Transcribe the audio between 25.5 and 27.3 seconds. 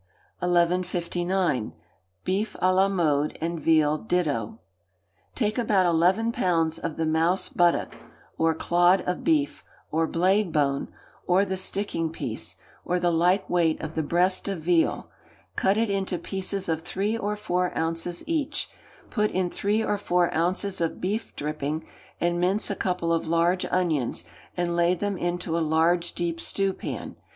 a large deep stewpan.